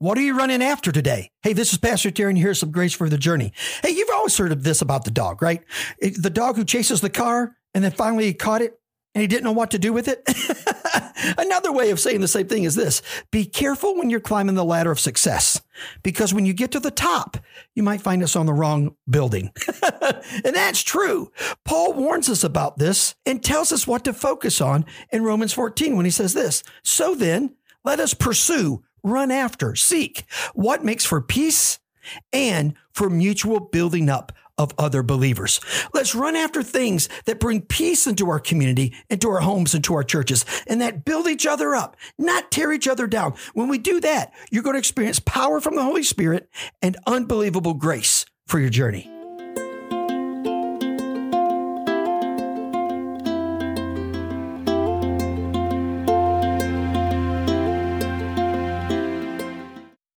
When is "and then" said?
7.74-7.90